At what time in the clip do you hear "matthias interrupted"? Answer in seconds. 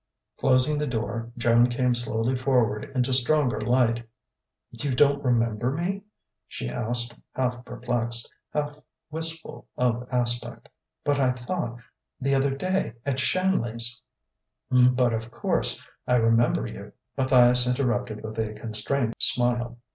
17.15-18.23